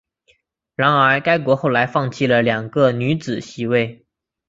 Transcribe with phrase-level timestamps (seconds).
[0.73, 4.03] 然而该国后来放弃了两个女子席位。